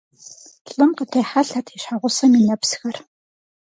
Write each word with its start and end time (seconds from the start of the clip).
Лӏым 0.69 0.91
къытехьэлъэрт 0.97 1.67
и 1.75 1.77
щхьэгъусэм 1.81 2.31
и 2.39 2.41
нэпсхэр. 2.47 2.97